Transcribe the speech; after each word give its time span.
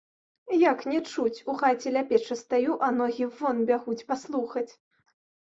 Як 0.61 0.79
не 0.91 1.01
чуць, 1.11 1.43
у 1.53 1.55
хаце 1.59 1.93
ля 1.97 2.03
печы 2.13 2.39
стаю, 2.41 2.73
а 2.89 2.91
ногі 3.01 3.29
вон 3.37 3.63
бягуць, 3.69 4.01
паслухаць. 4.11 4.67